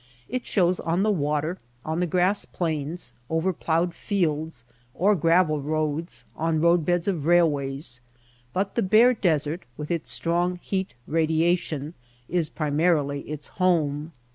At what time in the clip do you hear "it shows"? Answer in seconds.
0.27-0.79